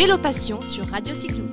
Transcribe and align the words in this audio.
Vélo 0.00 0.16
Passion 0.16 0.62
sur 0.62 0.86
Radio 0.86 1.14
Cyclo. 1.14 1.44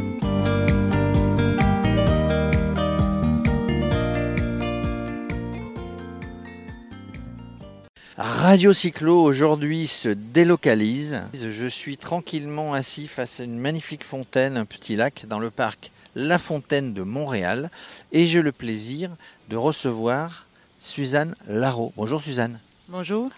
Radio 8.15 8.71
Cyclo 8.71 9.21
aujourd'hui 9.21 9.87
se 9.87 10.07
délocalise. 10.07 11.23
Je 11.33 11.67
suis 11.67 11.97
tranquillement 11.97 12.73
assis 12.73 13.07
face 13.07 13.41
à 13.41 13.43
une 13.43 13.59
magnifique 13.59 14.05
fontaine, 14.05 14.55
un 14.55 14.63
petit 14.63 14.95
lac 14.95 15.25
dans 15.27 15.39
le 15.39 15.49
parc 15.49 15.91
La 16.15 16.37
Fontaine 16.37 16.93
de 16.93 17.01
Montréal 17.01 17.69
et 18.13 18.27
j'ai 18.27 18.41
le 18.41 18.53
plaisir 18.53 19.09
de 19.49 19.57
recevoir 19.57 20.45
Suzanne 20.79 21.35
Larreau. 21.49 21.91
Bonjour 21.97 22.21
Suzanne. 22.21 22.61
Bonjour. 22.87 23.29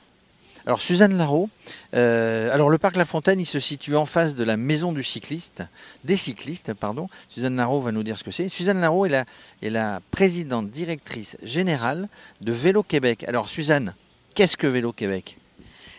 Alors 0.70 0.84
Suzanne 0.84 1.18
Larreau, 1.18 1.50
euh, 1.96 2.54
alors 2.54 2.70
le 2.70 2.78
parc 2.78 2.96
La 2.96 3.06
Fontaine, 3.06 3.40
il 3.40 3.48
se 3.48 3.60
situe 3.60 3.96
en 3.96 4.06
face 4.06 4.36
de 4.36 4.44
la 4.44 4.56
maison 4.56 4.92
du 4.92 5.02
cycliste, 5.04 5.64
des 6.04 6.16
cyclistes, 6.16 6.76
pardon. 6.76 7.10
Suzanne 7.28 7.56
Larreau 7.56 7.82
va 7.82 7.92
nous 7.92 8.04
dire 8.04 8.20
ce 8.20 8.24
que 8.24 8.30
c'est. 8.30 8.50
Suzanne 8.50 8.80
Larreau 8.80 9.08
est 9.08 9.10
la, 9.10 9.26
est 9.64 9.72
la 9.72 10.00
présidente 10.12 10.70
directrice 10.70 11.38
générale 11.42 12.08
de 12.42 12.52
Vélo 12.52 12.84
Québec. 12.84 13.26
Alors 13.28 13.50
Suzanne, 13.50 13.96
Qu'est-ce 14.36 14.58
que 14.58 14.68
Vélo 14.68 14.94
Québec? 14.94 15.40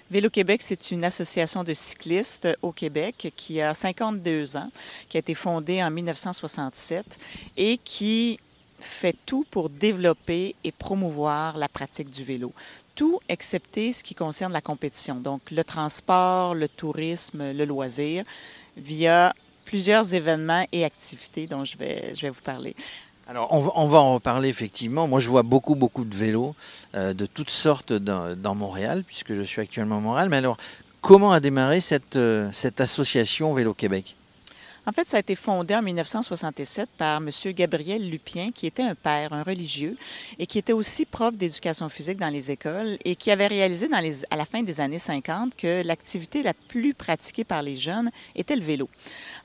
Vélo 0.09 0.30
Québec, 0.30 0.62
c'est 0.62 0.92
une 0.92 1.05
association 1.05 1.64
de 1.64 1.75
cyclistes 1.75 2.47
au 2.62 2.70
Québec 2.70 3.33
qui 3.34 3.61
a 3.61 3.75
52 3.75 4.56
ans, 4.56 4.69
qui 5.09 5.16
a 5.16 5.19
été 5.19 5.34
fondée 5.34 5.83
en 5.83 5.91
1967 5.91 7.05
et 7.56 7.77
qui 7.77 8.39
fait 8.80 9.16
tout 9.27 9.45
pour 9.51 9.70
développer 9.70 10.57
et 10.65 10.73
promouvoir 10.73 11.57
la 11.57 11.69
pratique 11.69 12.11
du 12.11 12.25
vélo. 12.25 12.52
Tout 12.95 13.20
excepté 13.29 13.93
ce 13.93 14.03
qui 14.03 14.15
concerne 14.15 14.53
la 14.53 14.61
compétition, 14.61 15.16
donc 15.16 15.51
le 15.51 15.64
transport, 15.64 16.55
le 16.55 16.69
tourisme, 16.69 17.53
le 17.53 17.64
loisir, 17.64 18.25
via 18.77 19.33
plusieurs 19.64 20.14
événements 20.14 20.67
et 20.72 20.84
activités 20.84 21.47
dont 21.47 21.64
je 21.64 21.77
vais, 21.77 22.12
je 22.14 22.22
vais 22.22 22.31
vous 22.31 22.42
parler. 22.42 22.75
Alors, 23.31 23.53
on 23.53 23.87
va, 23.87 23.98
en 24.00 24.14
reparler 24.14 24.48
effectivement. 24.48 25.06
Moi, 25.06 25.20
je 25.20 25.28
vois 25.28 25.44
beaucoup, 25.44 25.77
beaucoup 25.77 26.05
de 26.05 26.17
vélos 26.17 26.56
euh, 26.97 27.15
de 27.15 27.27
toutes 27.27 27.50
sortes 27.50 27.92
dans, 27.92 28.55
Montréal, 28.56 29.05
puisque 29.06 29.34
je 29.34 29.42
suis 29.42 29.61
actuellement 29.61 29.98
à 29.98 30.00
Montréal. 30.00 30.28
Mais 30.28 30.39
alors, 30.39 30.56
comment 31.00 31.31
a 31.31 31.39
démarré 31.39 31.81
cette, 31.81 32.17
euh, 32.17 32.50
cette 32.53 32.81
association 32.81 33.55
Vélo 33.55 33.72
Québec? 33.72 34.17
En 34.86 34.92
fait, 34.92 35.06
ça 35.06 35.19
a 35.19 35.20
été 35.20 35.34
fondé 35.34 35.75
en 35.75 35.83
1967 35.83 36.89
par 36.97 37.19
M. 37.19 37.28
Gabriel 37.53 38.09
Lupien, 38.09 38.50
qui 38.53 38.67
était 38.67 38.83
un 38.83 38.95
père, 38.95 39.33
un 39.33 39.42
religieux, 39.42 39.97
et 40.39 40.47
qui 40.47 40.59
était 40.59 40.72
aussi 40.72 41.05
prof 41.05 41.34
d'éducation 41.37 41.89
physique 41.89 42.19
dans 42.19 42.28
les 42.28 42.50
écoles 42.50 42.97
et 43.05 43.14
qui 43.14 43.31
avait 43.31 43.47
réalisé 43.47 43.89
à 44.31 44.37
la 44.37 44.45
fin 44.45 44.62
des 44.62 44.81
années 44.81 44.98
50 44.98 45.55
que 45.56 45.87
l'activité 45.87 46.42
la 46.42 46.55
plus 46.55 46.95
pratiquée 46.95 47.45
par 47.45 47.62
les 47.62 47.77
jeunes 47.77 48.11
était 48.34 48.56
le 48.56 48.62
vélo. 48.62 48.89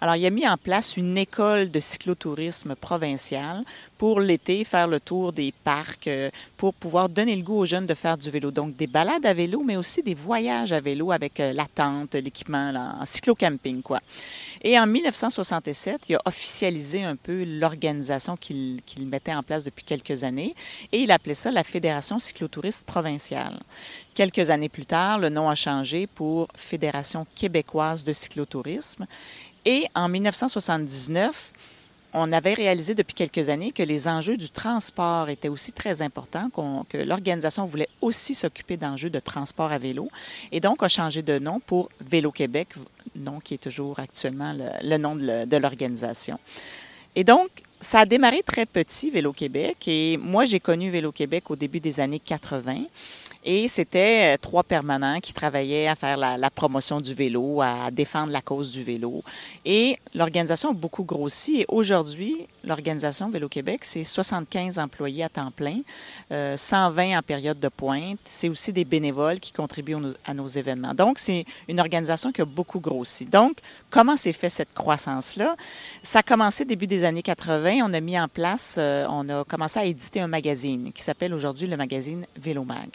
Alors, 0.02 0.16
il 0.16 0.26
a 0.26 0.30
mis 0.30 0.48
en 0.48 0.58
place 0.58 0.98
une 0.98 1.18
école 1.18 1.70
de 1.70 1.80
cyclotourisme 1.80 2.76
provincial 2.76 3.64
pour 3.98 4.20
l'été 4.20 4.64
faire 4.64 4.88
le 4.88 5.00
tour 5.00 5.34
des 5.34 5.54
parcs, 5.64 6.08
euh, 6.08 6.30
pour 6.58 6.74
pouvoir 6.74 7.10
donner 7.10 7.36
le 7.36 7.42
goût 7.42 7.60
aux 7.60 7.66
jeunes 7.66 7.86
de 7.86 7.94
faire 7.94 8.18
du 8.18 8.30
vélo. 8.30 8.52
Donc, 8.52 8.76
des 8.76 8.88
balades 8.88 9.26
à 9.26 9.34
vélo, 9.34 9.64
mais 9.64 9.78
aussi 9.78 10.02
des 10.02 10.14
voyages 10.14 10.72
à 10.72 10.80
vélo 10.80 11.12
avec 11.12 11.40
euh, 11.40 11.54
la 11.54 11.66
tente, 11.66 12.16
l'équipement, 12.16 12.96
en 13.02 13.06
cyclo-camping, 13.06 13.82
quoi. 13.82 14.00
Et 14.64 14.80
en 14.80 14.88
1967, 15.26 16.10
il 16.10 16.16
a 16.16 16.22
officialisé 16.26 17.04
un 17.04 17.16
peu 17.16 17.44
l'organisation 17.46 18.38
qu'il 18.38 18.82
mettait 19.08 19.34
en 19.34 19.42
place 19.42 19.64
depuis 19.64 19.84
quelques 19.84 20.24
années 20.24 20.54
et 20.92 21.00
il 21.00 21.12
appelait 21.12 21.34
ça 21.34 21.52
la 21.52 21.64
Fédération 21.64 22.20
cyclotouriste 22.20 22.86
provinciale. 22.86 23.60
Quelques 24.14 24.52
années 24.52 24.70
plus 24.70 24.86
tard, 24.86 25.18
le 25.18 25.30
nom 25.30 25.50
a 25.50 25.56
changé 25.56 26.06
pour 26.06 26.48
Fédération 26.56 27.26
québécoise 27.36 28.04
de 28.04 28.14
cyclotourisme 28.14 29.08
et 29.66 29.88
en 29.96 30.10
1979, 30.10 31.54
on 32.14 32.32
avait 32.32 32.54
réalisé 32.54 32.94
depuis 32.94 33.16
quelques 33.16 33.50
années 33.50 33.72
que 33.72 33.84
les 33.84 34.08
enjeux 34.08 34.38
du 34.38 34.50
transport 34.50 35.30
étaient 35.30 35.50
aussi 35.50 35.74
très 35.74 36.02
importants, 36.02 36.50
que 36.88 36.98
l'organisation 36.98 37.66
voulait 37.66 37.90
aussi 38.00 38.36
s'occuper 38.36 38.78
d'enjeux 38.78 39.10
de 39.10 39.20
transport 39.20 39.72
à 39.72 39.80
vélo, 39.80 40.10
et 40.52 40.62
donc 40.62 40.82
a 40.84 40.88
changé 40.88 41.24
de 41.24 41.40
nom 41.40 41.60
pour 41.60 41.90
Vélo 42.00 42.32
Québec, 42.32 42.70
nom 43.16 43.40
qui 43.40 43.56
est 43.56 43.64
toujours 43.64 44.00
actuellement 44.00 44.56
le, 44.82 44.98
nom 44.98 45.16
de 45.16 45.58
l'organisation. 45.58 46.40
Et 47.16 47.24
donc, 47.24 47.50
ça 47.80 48.00
a 48.00 48.06
démarré 48.06 48.42
très 48.44 48.66
petit, 48.66 49.12
Vélo 49.12 49.32
Québec, 49.32 49.88
et 49.88 50.18
moi, 50.18 50.46
j'ai 50.46 50.60
connu 50.60 50.90
Vélo 50.90 51.12
Québec 51.12 51.50
au 51.50 51.56
début 51.56 51.80
des 51.80 52.00
années 52.00 52.20
80. 52.20 52.84
Et 53.48 53.68
c'était 53.68 54.34
euh, 54.34 54.38
trois 54.42 54.64
permanents 54.64 55.20
qui 55.20 55.32
travaillaient 55.32 55.88
à 55.88 55.94
faire 55.94 56.18
la, 56.18 56.50
promotion 56.50 57.00
du 57.00 57.14
vélo, 57.14 57.62
à 57.62 57.92
défendre 57.92 58.32
la 58.32 58.42
cause 58.42 58.72
du 58.72 58.84
vélo. 58.84 59.24
Et 59.66 59.98
l'organisation 60.16 60.72
a 60.72 60.74
beaucoup 60.74 61.04
grossi. 61.04 61.62
Et 61.62 61.66
aujourd'hui, 61.68 62.48
l'organisation 62.66 63.30
Vélo 63.30 63.48
Québec, 63.48 63.82
c'est 63.84 64.04
75 64.04 64.80
employés 64.80 65.24
à 65.24 65.30
temps 65.30 65.52
plein, 65.52 65.82
120 66.30 66.32
euh, 66.32 67.18
en 67.18 67.22
période 67.22 67.60
de 67.60 67.70
pointe. 67.70 68.20
C'est 68.26 68.50
aussi 68.50 68.74
des 68.74 68.86
bénévoles 68.86 69.40
qui 69.40 69.52
contribuent 69.52 69.98
à 70.26 70.34
nos 70.34 70.48
événements. 70.48 70.94
Donc, 70.94 71.20
c'est 71.20 71.46
une 71.68 71.80
organisation 71.80 72.32
qui 72.32 72.42
a 72.42 72.46
beaucoup 72.46 72.80
grossi. 72.80 73.26
Donc, 73.26 73.58
comment 73.90 74.18
s'est 74.18 74.34
fait 74.34 74.50
cette 74.50 74.74
croissance-là? 74.74 75.56
Ça 76.04 76.20
a 76.20 76.24
commencé 76.24 76.66
début 76.66 76.88
des 76.88 77.04
années 77.04 77.24
80. 77.24 77.80
On 77.84 77.94
a 77.94 78.00
mis 78.00 78.20
en 78.20 78.28
place, 78.28 78.76
euh, 78.78 79.06
on 79.10 79.28
a 79.30 79.44
commencé 79.44 79.80
à 79.80 79.86
éditer 79.86 80.22
un 80.22 80.28
magazine 80.28 80.92
qui 80.94 81.04
s'appelle 81.04 81.34
aujourd'hui 81.34 81.68
le 81.68 81.78
magazine 81.78 82.26
Vélomag. 82.36 82.90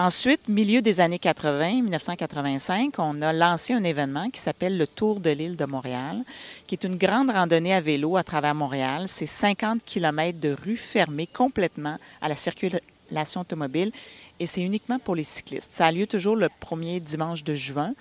Ensuite, 0.00 0.46
milieu 0.46 0.80
des 0.80 1.00
années 1.00 1.18
80, 1.18 1.82
1985, 1.82 3.00
on 3.00 3.20
a 3.20 3.32
lancé 3.32 3.72
un 3.72 3.82
événement 3.82 4.30
qui 4.30 4.40
s'appelle 4.40 4.78
le 4.78 4.86
Tour 4.86 5.18
de 5.18 5.30
l'île 5.30 5.56
de 5.56 5.64
Montréal, 5.64 6.22
qui 6.68 6.76
est 6.76 6.84
une 6.84 6.94
grande 6.94 7.30
randonnée 7.30 7.74
à 7.74 7.80
vélo 7.80 8.16
à 8.16 8.22
travers 8.22 8.54
Montréal. 8.54 9.08
C'est 9.08 9.26
50 9.26 9.82
kilomètres 9.84 10.38
de 10.38 10.52
rues 10.64 10.76
fermées 10.76 11.26
complètement 11.26 11.96
à 12.20 12.28
la 12.28 12.36
circulation 12.36 13.40
automobile 13.40 13.90
et 14.38 14.46
c'est 14.46 14.62
uniquement 14.62 15.00
pour 15.00 15.16
les 15.16 15.24
cyclistes. 15.24 15.74
Ça 15.74 15.86
a 15.86 15.90
lieu 15.90 16.06
toujours 16.06 16.36
le 16.36 16.48
premier 16.60 17.00
dimanche 17.00 17.42
de 17.42 17.56
juin 17.56 17.92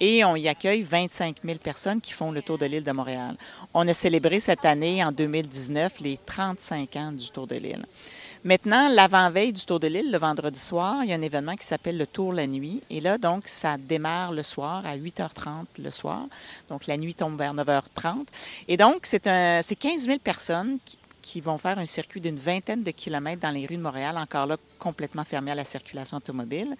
et 0.00 0.24
on 0.24 0.34
y 0.34 0.48
accueille 0.48 0.82
25 0.82 1.36
000 1.44 1.58
personnes 1.58 2.00
qui 2.00 2.14
font 2.14 2.32
le 2.32 2.42
tour 2.42 2.58
de 2.58 2.66
l'île 2.66 2.82
de 2.82 2.90
Montréal. 2.90 3.36
On 3.74 3.86
a 3.86 3.92
célébré 3.92 4.40
cette 4.40 4.64
année, 4.64 5.04
en 5.04 5.12
2019, 5.12 6.00
les 6.00 6.18
35 6.26 6.96
ans 6.96 7.12
du 7.12 7.30
Tour 7.30 7.46
de 7.46 7.54
l'île. 7.54 7.86
Maintenant, 8.46 8.90
l'avant-veille 8.90 9.54
du 9.54 9.64
Tour 9.64 9.80
de 9.80 9.86
l'île, 9.86 10.12
le 10.12 10.18
vendredi 10.18 10.60
soir, 10.60 10.98
il 11.02 11.08
y 11.08 11.14
a 11.14 11.16
un 11.16 11.22
événement 11.22 11.56
qui 11.56 11.64
s'appelle 11.64 11.96
le 11.96 12.06
Tour 12.06 12.34
la 12.34 12.46
nuit. 12.46 12.82
Et 12.90 13.00
là, 13.00 13.16
donc, 13.16 13.48
ça 13.48 13.78
démarre 13.78 14.32
le 14.32 14.42
soir 14.42 14.84
à 14.84 14.98
8h30 14.98 15.64
le 15.82 15.90
soir. 15.90 16.26
Donc, 16.68 16.86
la 16.86 16.98
nuit 16.98 17.14
tombe 17.14 17.38
vers 17.38 17.54
9h30. 17.54 18.26
Et 18.68 18.76
donc, 18.76 18.98
c'est, 19.04 19.26
un, 19.28 19.60
15 19.62 20.04
000 20.04 20.18
personnes 20.18 20.76
qui, 21.22 21.40
vont 21.40 21.56
faire 21.56 21.78
un 21.78 21.86
circuit 21.86 22.20
d'une 22.20 22.36
vingtaine 22.36 22.82
de 22.82 22.90
kilomètres 22.90 23.40
dans 23.40 23.50
les 23.50 23.64
rues 23.64 23.78
de 23.78 23.82
Montréal, 23.82 24.18
encore 24.18 24.44
là 24.44 24.58
complètement 24.78 25.24
fermé 25.24 25.50
à 25.50 25.54
la 25.54 25.64
circulation 25.64 26.18
automobile. 26.18 26.76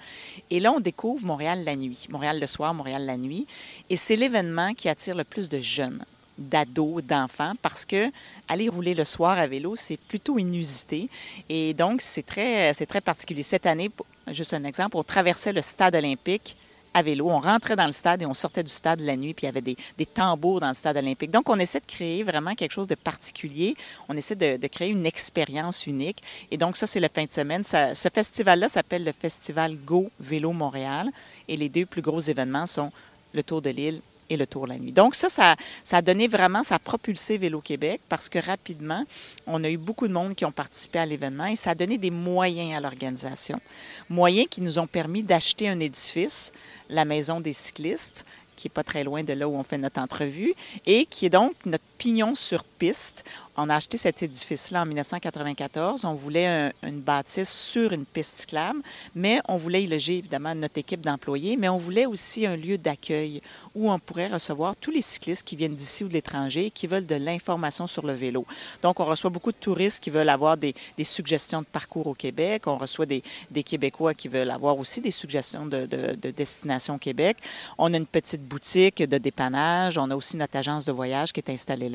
Et 0.51 0.61
là, 0.61 0.71
on 0.71 0.81
découvre 0.81 1.25
Montréal 1.25 1.65
la 1.65 1.77
nuit, 1.77 2.09
Montréal 2.11 2.39
le 2.41 2.47
soir, 2.47 2.75
Montréal 2.75 3.07
la 3.07 3.17
nuit. 3.17 3.47
Et 3.89 3.97
c'est 3.97 4.17
l'événement 4.17 4.75
qui 4.75 4.91
attire 4.91 5.17
le 5.17 5.25
plus 5.25 5.49
de 5.49 5.61
jeunes 5.61 6.05
d'ados, 6.39 7.03
d'enfants, 7.03 7.53
parce 7.62 7.84
que 7.84 8.11
aller 8.49 8.69
rouler 8.69 8.95
le 8.95 9.05
soir 9.05 9.39
à 9.39 9.47
vélo, 9.47 9.77
c'est 9.77 9.97
plutôt 9.97 10.39
inusité. 10.39 11.09
Et 11.49 11.75
donc, 11.75 12.00
c'est 12.00 12.25
très, 12.25 12.72
très 12.72 13.00
particulier. 13.00 13.43
Cette 13.43 13.67
année, 13.67 13.91
juste 14.28 14.55
un 14.55 14.65
exemple, 14.65 14.97
on 14.97 15.03
traversait 15.03 15.53
le 15.53 15.61
stade 15.61 15.94
olympique 15.94 16.56
à 16.94 17.03
vélo. 17.03 17.28
On 17.28 17.41
rentrait 17.41 17.77
dans 17.77 17.87
le 17.87 17.93
stade 17.93 18.23
et 18.23 18.27
on 18.27 18.34
sortait 18.34 18.62
du 18.62 18.71
stade 18.71 19.00
la 19.00 19.17
nuit, 19.17 19.34
puis 19.34 19.44
il 19.44 19.47
y 19.47 19.49
avait 19.49 19.61
des, 19.61 19.77
des, 19.99 20.06
tambours 20.06 20.61
dans 20.61 20.69
le 20.69 20.75
stade 20.75 20.97
olympique. 20.97 21.31
Donc, 21.31 21.49
on 21.49 21.59
essaie 21.59 21.81
de 21.81 21.87
créer 21.87 22.23
vraiment 22.23 22.55
quelque 22.55 22.73
chose 22.73 22.87
de 22.87 22.94
particulier. 22.94 23.77
On 24.09 24.17
essaie 24.17 24.37
de, 24.37 24.67
créer 24.69 24.91
une 24.91 25.06
expérience 25.06 25.87
unique. 25.87 26.23
Et 26.50 26.56
donc, 26.56 26.77
ça, 26.77 26.87
c'est 26.87 27.00
la 27.00 27.09
fin 27.09 27.25
de 27.25 27.31
semaine. 27.31 27.62
Ce 27.65 28.09
festival-là 28.12 28.69
s'appelle 28.69 29.05
le 29.05 29.12
Festival 29.12 29.76
Go 29.76 30.11
Vélo 30.20 30.53
Montréal. 30.53 31.11
Et 31.49 31.56
les 31.56 31.69
deux 31.69 31.85
plus 31.87 32.03
gros 32.03 32.20
événements 32.20 32.67
sont 32.67 32.93
le 33.32 33.43
Tour 33.43 33.61
de 33.61 33.70
l'île 33.70 34.00
et 34.31 34.37
le 34.37 34.47
tour 34.47 34.67
la 34.67 34.79
nuit. 34.79 34.93
Donc 34.93 35.15
ça, 35.15 35.29
ça, 35.29 35.56
a 35.91 36.03
donné 36.03 36.29
vraiment, 36.29 36.62
ça 36.62 36.76
a 36.76 36.79
propulsé 36.79 37.38
Vélo 37.38 37.61
Québec 37.61 38.00
parce 38.09 38.29
que 38.29 38.38
rapidement, 38.38 39.05
on 39.47 39.62
a 39.65 39.71
eu 39.71 39.76
beaucoup 39.76 40.09
de 40.09 40.12
monde 40.12 40.35
qui 40.35 40.44
ont 40.44 40.53
participé 40.53 40.99
à 40.99 41.06
l'événement 41.06 41.47
et 41.47 41.56
ça 41.56 41.71
a 41.71 41.75
donné 41.75 41.99
des 41.99 42.11
moyens 42.11 42.76
à 42.76 42.81
l'organisation. 42.81 43.61
Moyens 44.09 44.49
qui 44.50 44.61
nous 44.61 44.79
ont 44.79 44.87
permis 44.87 45.23
d'acheter 45.23 45.69
un 45.69 45.81
édifice, 45.81 46.53
la 46.88 47.05
Maison 47.05 47.41
des 47.41 47.53
cyclistes, 47.53 48.25
qui 48.56 48.69
est 48.69 48.71
pas 48.71 48.85
très 48.85 49.05
loin 49.05 49.23
de 49.25 49.32
là 49.32 49.49
où 49.49 49.55
on 49.55 49.62
fait 49.62 49.79
notre 49.79 50.00
entrevue 50.00 50.55
et 50.87 51.06
qui 51.06 51.26
est 51.26 51.31
donc 51.31 51.53
notre 51.67 51.85
pignon 52.05 52.35
sur 52.35 52.65
piste. 52.65 53.25
On 53.56 53.71
a 53.71 53.77
acheté 53.77 53.97
cet 53.97 54.23
édifice-là 54.23 54.83
en 54.83 54.85
1994. 54.85 56.05
On 56.05 56.12
voulait 56.12 56.71
une 56.83 57.01
bâtisse 57.01 57.51
sur 57.51 57.93
une 57.93 58.05
piste 58.05 58.41
cyclable, 58.41 58.81
mais 59.15 59.41
on 59.49 59.56
voulait 59.56 59.85
y 59.85 59.87
loger 59.87 60.19
évidemment 60.19 60.55
notre 60.55 60.77
équipe 60.77 61.01
d'employés, 61.01 61.56
mais 61.56 61.71
on 61.71 61.79
voulait 61.79 62.05
aussi 62.05 62.45
un 62.45 62.56
lieu 62.56 62.77
d'accueil 62.77 63.41
où 63.75 63.91
on 63.91 63.99
pourrait 63.99 64.27
recevoir 64.27 64.77
tous 64.77 64.91
les 64.91 65.01
cyclistes 65.01 65.47
qui 65.47 65.56
viennent 65.56 65.77
d'ici 65.77 66.05
ou 66.05 66.09
de 66.09 66.12
l'étranger 66.12 66.67
et 66.67 66.71
qui 66.71 66.87
veulent 66.87 67.06
de 67.06 67.15
l'information 67.15 67.87
sur 67.87 68.05
le 68.05 68.12
vélo. 68.12 68.45
Donc, 68.83 69.00
on 69.00 69.05
reçoit 69.05 69.31
beaucoup 69.31 69.53
de 69.53 69.57
touristes 69.57 70.03
qui 70.03 70.11
veulent 70.11 70.29
avoir 70.29 70.59
des, 70.59 70.75
suggestions 71.05 71.61
de 71.61 71.67
parcours 71.67 72.09
au 72.09 72.15
Québec. 72.15 72.65
On 72.67 72.77
reçoit 72.77 73.07
des, 73.07 73.23
Québécois 73.65 74.12
qui 74.12 74.29
veulent 74.29 74.50
avoir 74.50 74.79
aussi 74.79 75.00
des 75.00 75.11
suggestions 75.11 75.65
de, 75.65 75.87
de 75.87 76.31
destination 76.33 76.97
au 76.97 76.99
Québec. 76.99 77.39
On 77.79 77.95
a 77.95 77.97
une 77.97 78.07
petite 78.07 78.43
boutique 78.43 79.03
de 79.03 79.17
dépannage. 79.17 79.97
On 79.97 80.11
a 80.11 80.17
aussi 80.17 80.37
notre 80.37 80.59
agence 80.59 80.85
de 80.85 80.93
voyage 80.93 81.33
qui 81.33 81.41
est 81.41 81.50
installée 81.50 81.89
là. 81.89 81.94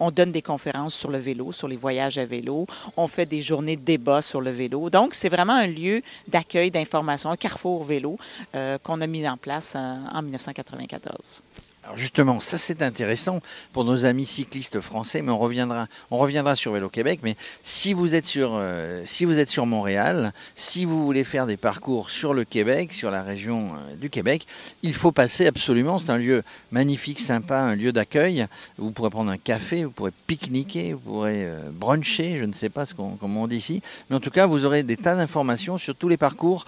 On 0.00 0.10
donne 0.10 0.32
des 0.32 0.42
conférences 0.42 0.94
sur 0.94 1.10
le 1.10 1.18
vélo, 1.18 1.52
sur 1.52 1.68
les 1.68 1.76
voyages 1.76 2.18
à 2.18 2.24
vélo. 2.24 2.66
On 2.96 3.08
fait 3.08 3.26
des 3.26 3.40
journées 3.40 3.76
de 3.76 3.82
débat 3.82 4.22
sur 4.22 4.40
le 4.40 4.50
vélo. 4.50 4.90
Donc, 4.90 5.14
c'est 5.14 5.28
vraiment 5.28 5.54
un 5.54 5.66
lieu 5.66 6.02
d'accueil, 6.28 6.70
d'information, 6.70 7.30
un 7.30 7.36
carrefour 7.36 7.84
vélo 7.84 8.16
euh, 8.54 8.78
qu'on 8.78 9.00
a 9.00 9.06
mis 9.06 9.26
en 9.28 9.36
place 9.36 9.74
euh, 9.76 9.96
en 10.12 10.22
1994. 10.22 11.42
Alors 11.84 11.96
justement, 11.96 12.38
ça 12.38 12.58
c'est 12.58 12.80
intéressant 12.80 13.40
pour 13.72 13.84
nos 13.84 14.06
amis 14.06 14.24
cyclistes 14.24 14.80
français, 14.80 15.20
mais 15.20 15.32
on 15.32 15.38
reviendra, 15.38 15.86
on 16.12 16.18
reviendra 16.18 16.54
sur 16.54 16.72
Vélo 16.72 16.88
Québec. 16.88 17.18
Mais 17.24 17.34
si 17.64 17.92
vous 17.92 18.14
êtes 18.14 18.24
sur, 18.24 18.52
euh, 18.54 19.02
si 19.04 19.24
vous 19.24 19.40
êtes 19.40 19.50
sur 19.50 19.66
Montréal, 19.66 20.32
si 20.54 20.84
vous 20.84 21.04
voulez 21.04 21.24
faire 21.24 21.44
des 21.44 21.56
parcours 21.56 22.10
sur 22.10 22.34
le 22.34 22.44
Québec, 22.44 22.92
sur 22.92 23.10
la 23.10 23.24
région 23.24 23.72
euh, 23.74 23.96
du 23.96 24.10
Québec, 24.10 24.46
il 24.84 24.94
faut 24.94 25.10
passer 25.10 25.48
absolument. 25.48 25.98
C'est 25.98 26.10
un 26.10 26.18
lieu 26.18 26.44
magnifique, 26.70 27.18
sympa, 27.18 27.58
un 27.58 27.74
lieu 27.74 27.90
d'accueil. 27.90 28.46
Vous 28.78 28.92
pourrez 28.92 29.10
prendre 29.10 29.32
un 29.32 29.38
café, 29.38 29.84
vous 29.84 29.90
pourrez 29.90 30.12
pique-niquer, 30.28 30.92
vous 30.92 31.00
pourrez 31.00 31.46
euh, 31.46 31.62
bruncher, 31.72 32.38
je 32.38 32.44
ne 32.44 32.52
sais 32.52 32.70
pas 32.70 32.84
ce 32.84 32.94
qu'on, 32.94 33.16
comment 33.16 33.48
dit 33.48 33.56
ici, 33.56 33.82
mais 34.08 34.14
en 34.14 34.20
tout 34.20 34.30
cas, 34.30 34.46
vous 34.46 34.64
aurez 34.64 34.84
des 34.84 34.96
tas 34.96 35.16
d'informations 35.16 35.78
sur 35.78 35.96
tous 35.96 36.08
les 36.08 36.16
parcours 36.16 36.64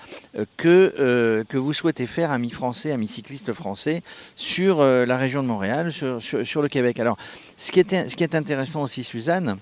que 0.57 1.45
que 1.49 1.57
vous 1.57 1.73
souhaitez 1.73 2.07
faire, 2.07 2.33
amis 2.33 2.51
français, 2.51 2.91
amis 2.91 3.07
cyclistes 3.07 3.53
français, 3.53 4.03
sur 4.37 4.83
la 5.05 5.17
région 5.17 5.43
de 5.43 5.49
Montréal, 5.49 5.93
sur, 5.93 6.63
le 6.63 6.69
Québec. 6.69 6.99
Alors, 7.01 7.17
ce 7.57 7.73
qui, 7.73 7.81
est, 7.81 8.09
ce 8.09 8.17
qui 8.17 8.25
est 8.25 8.35
intéressant 8.35 8.83
aussi, 8.83 9.05
Suzanne, 9.05 9.59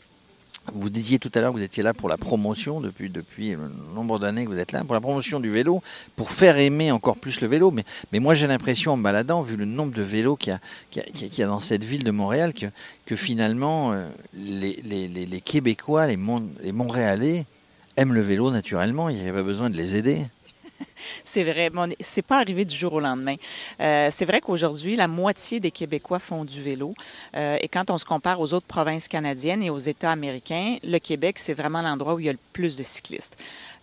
vous 0.72 0.90
disiez 0.90 1.18
tout 1.18 1.30
à 1.34 1.40
l'heure 1.40 1.52
que 1.52 1.56
vous 1.56 1.62
étiez 1.62 1.82
là 1.82 1.92
pour 1.92 2.08
la 2.08 2.16
promotion, 2.16 2.80
depuis, 2.80 3.08
depuis 3.08 3.50
le 3.50 3.70
nombre 3.94 4.18
d'années 4.18 4.44
que 4.44 4.50
vous 4.50 4.58
êtes 4.58 4.72
là, 4.72 4.84
pour 4.84 4.94
la 4.94 5.00
promotion 5.00 5.40
du 5.40 5.50
vélo, 5.50 5.82
pour 6.14 6.30
faire 6.30 6.56
aimer 6.56 6.92
encore 6.92 7.16
plus 7.16 7.40
le 7.40 7.48
vélo. 7.48 7.70
Mais, 7.72 7.84
mais 8.12 8.20
moi, 8.20 8.34
j'ai 8.34 8.46
l'impression, 8.46 8.92
en 8.92 8.96
me 8.96 9.02
baladant, 9.02 9.42
vu 9.42 9.56
le 9.56 9.64
nombre 9.64 9.92
de 9.92 10.02
vélos 10.02 10.36
qu'il 10.36 10.56
y, 10.94 11.00
a, 11.00 11.44
a, 11.44 11.48
dans 11.48 11.60
cette 11.60 11.84
ville 11.84 12.04
de 12.04 12.10
Montréal, 12.12 12.54
que, 12.54 12.66
que 13.06 13.16
finalement, 13.16 13.92
euh, 13.92 14.08
les, 14.34 14.80
les, 14.84 15.40
Québécois, 15.40 16.06
les, 16.06 16.18
les 16.62 16.72
Montréalais 16.72 17.44
aiment 17.96 18.14
le 18.14 18.22
vélo 18.22 18.50
naturellement. 18.50 19.08
Il 19.08 19.16
n'y 19.16 19.22
avait 19.22 19.32
pas 19.32 19.42
besoin 19.42 19.68
de 19.68 19.76
les 19.76 19.96
aider. 19.96 20.26
C'est 21.24 21.44
vrai, 21.44 21.70
c'est 22.00 22.22
pas 22.22 22.38
arrivé 22.38 22.64
du 22.64 22.74
jour 22.74 22.94
au 22.94 23.00
lendemain. 23.00 23.36
Euh, 23.80 24.08
c'est 24.10 24.24
vrai 24.24 24.40
qu'aujourd'hui, 24.40 24.96
la 24.96 25.08
moitié 25.08 25.60
des 25.60 25.70
Québécois 25.70 26.18
font 26.18 26.44
du 26.44 26.60
vélo. 26.60 26.94
Euh, 27.36 27.56
et 27.60 27.68
quand 27.68 27.90
on 27.90 27.98
se 27.98 28.04
compare 28.04 28.40
aux 28.40 28.52
autres 28.54 28.66
provinces 28.66 29.08
canadiennes 29.08 29.62
et 29.62 29.70
aux 29.70 29.78
États 29.78 30.10
américains, 30.10 30.76
le 30.82 30.98
Québec, 30.98 31.38
c'est 31.38 31.54
vraiment 31.54 31.82
l'endroit 31.82 32.14
où 32.14 32.20
il 32.20 32.26
y 32.26 32.28
a 32.28 32.32
le 32.32 32.38
plus 32.52 32.76
de 32.76 32.82
cyclistes. 32.82 33.36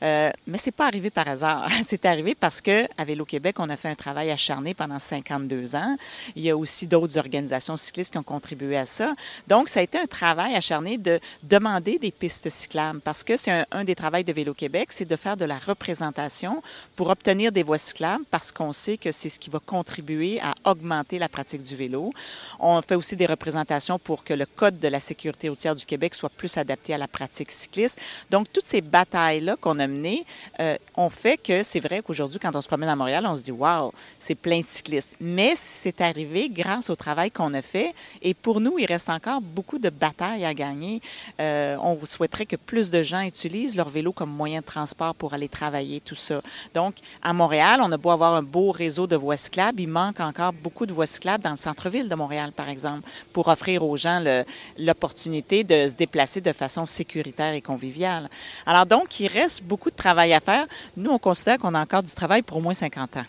Euh, 0.03 0.31
mais 0.47 0.57
c'est 0.57 0.71
pas 0.71 0.87
arrivé 0.87 1.09
par 1.09 1.27
hasard. 1.27 1.69
c'est 1.83 2.05
arrivé 2.05 2.35
parce 2.35 2.61
que 2.61 2.87
à 2.97 3.03
Vélo 3.03 3.25
Québec, 3.25 3.57
on 3.59 3.69
a 3.69 3.77
fait 3.77 3.89
un 3.89 3.95
travail 3.95 4.31
acharné 4.31 4.73
pendant 4.73 4.99
52 4.99 5.75
ans. 5.75 5.95
Il 6.35 6.43
y 6.43 6.49
a 6.49 6.57
aussi 6.57 6.87
d'autres 6.87 7.17
organisations 7.17 7.77
cyclistes 7.77 8.11
qui 8.11 8.17
ont 8.17 8.23
contribué 8.23 8.77
à 8.77 8.85
ça. 8.85 9.15
Donc, 9.47 9.69
ça 9.69 9.79
a 9.79 9.83
été 9.83 9.97
un 9.97 10.07
travail 10.07 10.55
acharné 10.55 10.97
de 10.97 11.19
demander 11.43 11.99
des 11.99 12.11
pistes 12.11 12.49
cyclables 12.49 13.01
parce 13.01 13.23
que 13.23 13.37
c'est 13.37 13.51
un, 13.51 13.65
un 13.71 13.83
des 13.83 13.95
travaux 13.95 14.09
de 14.09 14.33
Vélo 14.33 14.53
Québec, 14.53 14.87
c'est 14.91 15.05
de 15.05 15.15
faire 15.15 15.37
de 15.37 15.45
la 15.45 15.59
représentation 15.59 16.61
pour 16.95 17.09
obtenir 17.09 17.51
des 17.51 17.63
voies 17.63 17.77
cyclables 17.77 18.25
parce 18.30 18.51
qu'on 18.51 18.71
sait 18.71 18.97
que 18.97 19.12
c'est 19.12 19.30
ce 19.30 19.39
qui 19.39 19.50
va 19.50 19.59
contribuer 19.59 20.39
à 20.41 20.53
augmenter 20.69 21.19
la 21.19 21.30
pratique 21.30 21.62
du 21.62 21.75
vélo. 21.75 22.12
On 22.59 22.81
fait 22.81 22.95
aussi 22.95 23.15
des 23.15 23.25
représentations 23.25 24.00
pour 24.00 24.24
que 24.24 24.33
le 24.33 24.45
Code 24.45 24.80
de 24.80 24.88
la 24.88 25.00
sécurité 25.00 25.50
routière 25.50 25.75
du 25.75 25.86
Québec 25.86 26.15
soit 26.15 26.30
plus 26.30 26.57
adapté 26.57 26.94
à 26.94 26.97
la 26.97 27.07
pratique 27.07 27.51
cycliste. 27.51 28.00
Donc, 28.30 28.51
toutes 28.51 28.65
ces 28.65 28.81
batailles-là 28.81 29.56
qu'on 29.56 29.80
a 29.80 29.88
menées 29.88 30.25
euh, 30.59 30.77
ont 30.95 31.09
fait 31.09 31.38
que 31.38 31.63
c'est 31.63 31.80
vrai 31.80 32.01
qu'aujourd'hui, 32.01 32.39
quand 32.39 32.56
on 32.56 32.62
se 32.62 32.68
promène 32.68 32.89
à 32.89 32.95
Montréal, 32.95 33.25
on 33.27 33.35
se 33.35 33.44
dit, 33.44 33.51
waouh, 33.51 33.92
c'est 34.18 34.35
plein 34.35 34.59
de 34.59 34.65
cyclistes. 34.65 35.15
Mais 35.19 35.53
c'est 35.56 36.01
arrivé 36.01 36.50
grâce 36.50 36.89
au 36.89 36.95
travail 36.95 37.31
qu'on 37.31 37.53
a 37.53 37.62
fait. 37.62 37.94
Et 38.21 38.33
pour 38.33 38.62
nous, 38.62 38.80
il 38.80 38.85
reste 38.85 39.09
encore 39.09 39.42
beaucoup 39.42 39.80
de 39.80 39.89
batailles 39.89 40.45
à 40.45 40.53
gagner. 40.53 41.01
Euh, 41.39 41.77
on 41.81 41.97
souhaiterait 42.06 42.45
que 42.45 42.56
plus 42.56 42.92
de 42.92 43.03
gens 43.03 43.21
utilisent 43.21 43.75
leur 43.75 43.89
vélo 43.89 44.12
comme 44.12 44.31
moyen 44.31 44.62
de 44.62 44.65
transport 44.65 45.15
pour 45.15 45.33
aller 45.33 45.50
travailler, 45.50 46.01
tout 46.01 46.15
ça. 46.15 46.42
Donc, 46.74 46.95
à 47.21 47.33
Montréal, 47.33 47.80
on 47.83 47.92
a 47.92 47.98
beau 47.98 48.12
avoir 48.12 48.36
un 48.36 48.44
beau 48.44 48.71
réseau 48.71 49.07
de 49.07 49.16
voies 49.16 49.38
cyclables, 49.38 49.81
il 49.81 49.88
manque 49.88 50.19
encore 50.19 50.54
beaucoup 50.54 50.86
de 50.86 50.94
voies 50.94 51.06
cyclables 51.06 51.44
dans 51.44 51.51
le 51.51 51.57
centre-ville 51.57 52.10
de 52.10 52.16
Montréal, 52.16 52.51
par 52.51 52.69
exemple, 52.69 53.07
pour 53.33 53.48
offrir 53.48 53.83
aux 53.83 53.98
gens 53.98 54.24
l'opportunité 54.77 55.63
de 55.63 55.88
se 55.88 55.95
déplacer 55.95 56.42
de 56.42 56.54
façon 56.54 56.86
sécuritaire 56.86 57.54
et 57.54 57.62
conviviale. 57.62 58.30
Alors 58.66 58.86
donc, 58.86 59.19
il 59.19 59.27
reste 59.27 59.63
beaucoup 59.63 59.89
de 59.89 59.95
travail 59.95 60.33
à 60.33 60.39
faire. 60.39 60.66
Nous, 60.95 61.12
on 61.12 61.19
considère 61.19 61.57
qu'on 61.57 61.74
a 61.75 61.81
encore 61.81 62.04
du 62.04 62.13
travail 62.13 62.42
pour 62.42 62.57
au 62.57 62.62
moins 62.62 62.74
50 62.74 63.18
ans. 63.18 63.25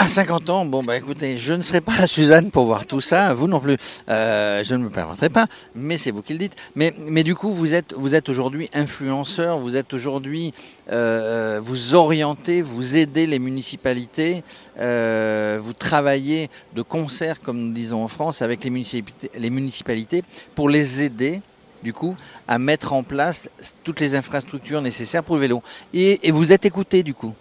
À 0.00 0.06
50 0.06 0.48
ans, 0.50 0.64
bon, 0.64 0.84
bah 0.84 0.96
écoutez, 0.96 1.38
je 1.38 1.52
ne 1.52 1.60
serai 1.60 1.80
pas 1.80 1.96
la 1.98 2.06
Suzanne 2.06 2.52
pour 2.52 2.66
voir 2.66 2.86
tout 2.86 3.00
ça, 3.00 3.34
vous 3.34 3.48
non 3.48 3.58
plus. 3.58 3.76
Euh, 4.08 4.62
je 4.62 4.76
ne 4.76 4.84
me 4.84 4.90
permettrai 4.90 5.28
pas, 5.28 5.48
mais 5.74 5.96
c'est 5.96 6.12
vous 6.12 6.22
qui 6.22 6.34
le 6.34 6.38
dites. 6.38 6.54
Mais, 6.76 7.24
du 7.24 7.34
coup, 7.34 7.52
vous 7.52 7.74
êtes, 7.74 7.94
vous 7.94 8.14
êtes 8.14 8.28
aujourd'hui 8.28 8.70
influenceur, 8.72 9.58
vous 9.58 9.74
êtes 9.74 9.92
aujourd'hui, 9.92 10.54
euh, 10.92 11.58
vous 11.60 11.96
orientez, 11.96 12.62
vous 12.62 12.96
aidez 12.96 13.26
les 13.26 13.40
municipalités, 13.40 14.44
euh, 14.78 15.58
vous 15.60 15.72
travaillez 15.72 16.48
de 16.76 16.82
concert, 16.82 17.40
comme 17.40 17.58
nous 17.58 17.72
disons 17.72 18.04
en 18.04 18.08
France, 18.08 18.40
avec 18.40 18.62
les 18.62 19.50
municipalités, 19.50 20.22
pour 20.54 20.68
les 20.68 21.02
aider 21.02 21.42
du 21.82 21.92
coup, 21.92 22.14
à 22.46 22.60
mettre 22.60 22.92
en 22.92 23.02
place 23.02 23.50
toutes 23.82 23.98
les 23.98 24.14
infrastructures 24.14 24.80
nécessaires 24.80 25.24
pour 25.24 25.34
le 25.34 25.40
vélo. 25.40 25.60
Et 25.92 26.30
vous 26.30 26.52
êtes 26.52 26.66
écouté, 26.66 27.02
du 27.02 27.14
coup. 27.14 27.34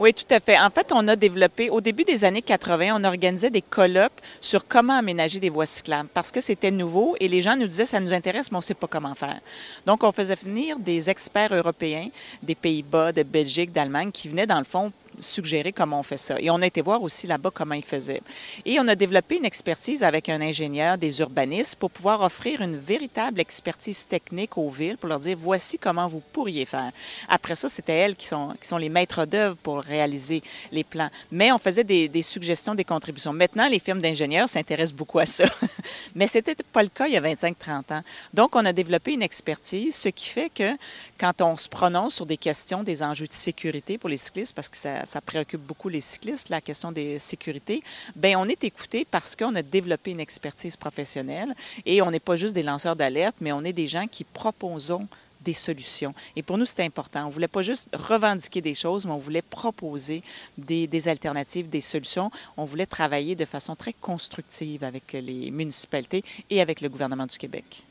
Oui, 0.00 0.14
tout 0.14 0.32
à 0.32 0.38
fait. 0.38 0.56
En 0.56 0.70
fait, 0.70 0.92
on 0.94 1.08
a 1.08 1.16
développé, 1.16 1.70
au 1.70 1.80
début 1.80 2.04
des 2.04 2.24
années 2.24 2.40
80, 2.40 3.00
on 3.00 3.02
organisait 3.02 3.50
des 3.50 3.62
colloques 3.62 4.20
sur 4.40 4.68
comment 4.68 4.96
aménager 4.96 5.40
des 5.40 5.50
voies 5.50 5.66
cyclables 5.66 6.08
parce 6.14 6.30
que 6.30 6.40
c'était 6.40 6.70
nouveau 6.70 7.16
et 7.18 7.26
les 7.26 7.42
gens 7.42 7.56
nous 7.56 7.66
disaient 7.66 7.84
ça 7.84 7.98
nous 7.98 8.12
intéresse, 8.12 8.52
mais 8.52 8.56
on 8.56 8.60
ne 8.60 8.64
sait 8.64 8.74
pas 8.74 8.86
comment 8.86 9.16
faire. 9.16 9.40
Donc, 9.86 10.04
on 10.04 10.12
faisait 10.12 10.36
venir 10.36 10.78
des 10.78 11.10
experts 11.10 11.52
européens, 11.52 12.10
des 12.44 12.54
Pays-Bas, 12.54 13.10
de 13.10 13.24
Belgique, 13.24 13.72
d'Allemagne, 13.72 14.12
qui 14.12 14.28
venaient 14.28 14.46
dans 14.46 14.58
le 14.58 14.64
fond 14.64 14.92
suggérer 15.20 15.72
comment 15.72 16.00
on 16.00 16.02
fait 16.02 16.16
ça. 16.16 16.36
Et 16.40 16.50
on 16.50 16.60
a 16.62 16.66
été 16.66 16.80
voir 16.80 17.02
aussi 17.02 17.26
là-bas 17.26 17.50
comment 17.52 17.74
ils 17.74 17.84
faisaient. 17.84 18.22
Et 18.64 18.78
on 18.80 18.88
a 18.88 18.94
développé 18.94 19.36
une 19.36 19.44
expertise 19.44 20.02
avec 20.02 20.28
un 20.28 20.40
ingénieur 20.40 20.98
des 20.98 21.20
urbanistes 21.20 21.76
pour 21.76 21.90
pouvoir 21.90 22.22
offrir 22.22 22.60
une 22.60 22.76
véritable 22.76 23.40
expertise 23.40 24.06
technique 24.06 24.58
aux 24.58 24.70
villes 24.70 24.96
pour 24.96 25.08
leur 25.08 25.20
dire 25.20 25.36
voici 25.38 25.78
comment 25.78 26.06
vous 26.06 26.22
pourriez 26.32 26.66
faire. 26.66 26.92
Après 27.28 27.54
ça, 27.54 27.68
c'était 27.68 27.94
elles 27.94 28.16
qui 28.16 28.26
sont, 28.26 28.54
qui 28.60 28.68
sont 28.68 28.78
les 28.78 28.88
maîtres 28.88 29.24
d'œuvre 29.26 29.56
pour 29.56 29.80
réaliser 29.80 30.42
les 30.72 30.84
plans. 30.84 31.10
Mais 31.30 31.52
on 31.52 31.58
faisait 31.58 31.84
des, 31.84 32.22
suggestions, 32.22 32.74
des 32.74 32.84
contributions. 32.84 33.32
Maintenant, 33.32 33.68
les 33.68 33.78
firmes 33.78 34.00
d'ingénieurs 34.00 34.48
s'intéressent 34.48 34.96
beaucoup 34.96 35.18
à 35.18 35.26
ça. 35.26 35.44
Mais 36.14 36.26
ce 36.26 36.38
n'était 36.38 36.56
pas 36.72 36.82
le 36.82 36.88
cas 36.88 37.06
il 37.06 37.14
y 37.14 37.16
a 37.16 37.20
25-30 37.20 37.94
ans. 37.94 38.02
Donc, 38.34 38.56
on 38.56 38.64
a 38.64 38.72
développé 38.72 39.12
une 39.12 39.22
expertise, 39.22 39.94
ce 39.94 40.08
qui 40.08 40.28
fait 40.28 40.50
que 40.50 40.76
quand 41.18 41.40
on 41.42 41.56
se 41.56 41.68
prononce 41.68 42.14
sur 42.14 42.26
des 42.26 42.36
questions, 42.36 42.82
des 42.82 43.02
enjeux 43.02 43.26
de 43.26 43.32
sécurité 43.32 43.98
pour 43.98 44.08
les 44.08 44.16
cyclistes, 44.16 44.54
parce 44.54 44.68
que 44.68 44.76
ça, 44.76 45.04
ça 45.08 45.20
préoccupe 45.20 45.62
beaucoup 45.62 45.88
les 45.88 46.00
cyclistes, 46.00 46.50
la 46.50 46.60
question 46.60 46.92
des 46.92 47.18
sécurités, 47.18 47.82
ben 48.14 48.36
on 48.36 48.46
est 48.46 48.62
écouté 48.62 49.06
parce 49.10 49.34
qu'on 49.34 49.54
a 49.54 49.62
développé 49.62 50.10
une 50.10 50.20
expertise 50.20 50.76
professionnelle 50.76 51.54
et 51.86 52.02
on 52.02 52.10
n'est 52.10 52.20
pas 52.20 52.36
juste 52.36 52.54
des 52.54 52.62
lanceurs 52.62 52.94
d'alerte, 52.94 53.36
mais 53.40 53.52
on 53.52 53.64
est 53.64 53.72
des 53.72 53.86
gens 53.86 54.06
qui 54.06 54.24
proposons 54.24 55.08
des 55.40 55.54
solutions. 55.54 56.14
Et 56.36 56.42
pour 56.42 56.58
nous, 56.58 56.66
c'est 56.66 56.84
important. 56.84 57.24
On 57.24 57.28
ne 57.28 57.32
voulait 57.32 57.48
pas 57.48 57.62
juste 57.62 57.88
revendiquer 57.94 58.60
des 58.60 58.74
choses, 58.74 59.06
mais 59.06 59.12
on 59.12 59.18
voulait 59.18 59.42
proposer 59.42 60.22
des, 60.58 60.86
des, 60.86 61.08
alternatives, 61.08 61.68
des 61.68 61.80
solutions. 61.80 62.30
On 62.56 62.64
voulait 62.64 62.86
travailler 62.86 63.34
de 63.34 63.44
façon 63.44 63.76
très 63.76 63.92
constructive 63.92 64.84
avec 64.84 65.12
les 65.12 65.50
municipalités 65.50 66.24
et 66.50 66.60
avec 66.60 66.80
le 66.80 66.88
gouvernement 66.88 67.26
du 67.26 67.38
Québec. 67.38 67.84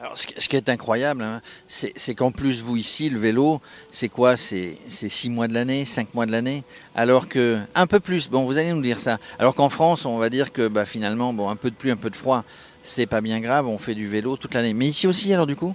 Alors, 0.00 0.18
ce, 0.18 0.26
qui 0.26 0.56
est 0.56 0.68
incroyable, 0.68 1.22
hein, 1.22 1.40
c'est 1.68 2.14
qu'en 2.14 2.32
plus, 2.32 2.62
vous 2.62 2.76
ici, 2.76 3.08
le 3.10 3.18
vélo, 3.18 3.60
c'est 3.90 4.08
quoi? 4.08 4.36
C'est 4.36 4.76
six 4.88 5.30
mois 5.30 5.48
de 5.48 5.54
l'année, 5.54 5.84
cinq 5.84 6.12
mois 6.14 6.26
de 6.26 6.32
l'année? 6.32 6.64
Alors 6.94 7.28
que, 7.28 7.60
un 7.74 7.86
peu 7.86 8.00
plus, 8.00 8.28
bon, 8.28 8.44
vous 8.44 8.58
allez 8.58 8.72
nous 8.72 8.82
dire 8.82 8.98
ça. 8.98 9.18
Alors 9.38 9.54
qu'en 9.54 9.68
France, 9.68 10.04
on 10.04 10.18
va 10.18 10.30
dire 10.30 10.52
que 10.52 10.68
bah, 10.68 10.84
finalement, 10.84 11.32
bon, 11.32 11.48
un 11.48 11.56
peu 11.56 11.70
de 11.70 11.76
pluie, 11.76 11.90
un 11.90 11.96
peu 11.96 12.10
de 12.10 12.16
froid, 12.16 12.44
c'est 12.82 13.06
pas 13.06 13.20
bien 13.20 13.40
grave, 13.40 13.66
on 13.66 13.78
fait 13.78 13.94
du 13.94 14.08
vélo 14.08 14.36
toute 14.36 14.54
l'année. 14.54 14.74
Mais 14.74 14.86
ici 14.86 15.06
aussi, 15.06 15.32
alors 15.32 15.46
du 15.46 15.56
coup? 15.56 15.74